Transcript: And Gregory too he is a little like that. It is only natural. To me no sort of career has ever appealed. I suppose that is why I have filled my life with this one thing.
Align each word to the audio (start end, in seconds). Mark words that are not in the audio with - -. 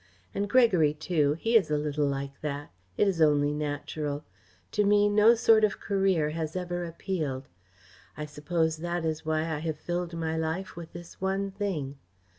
And 0.33 0.49
Gregory 0.49 0.95
too 0.95 1.33
he 1.33 1.55
is 1.55 1.69
a 1.69 1.77
little 1.77 2.07
like 2.07 2.41
that. 2.41 2.71
It 2.97 3.07
is 3.07 3.21
only 3.21 3.53
natural. 3.53 4.23
To 4.71 4.83
me 4.83 5.07
no 5.07 5.35
sort 5.35 5.63
of 5.63 5.79
career 5.79 6.31
has 6.31 6.55
ever 6.55 6.83
appealed. 6.85 7.47
I 8.17 8.25
suppose 8.25 8.77
that 8.77 9.05
is 9.05 9.25
why 9.27 9.41
I 9.41 9.59
have 9.59 9.77
filled 9.77 10.15
my 10.15 10.35
life 10.35 10.75
with 10.75 10.93
this 10.93 11.21
one 11.21 11.51
thing. 11.51 11.97